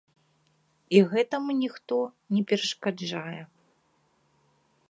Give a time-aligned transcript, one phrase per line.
[0.97, 1.99] І гэтаму ніхто
[2.37, 3.41] не перашкаджае.